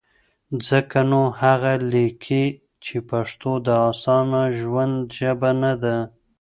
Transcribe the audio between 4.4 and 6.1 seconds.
ژوند ژبه نه ده؛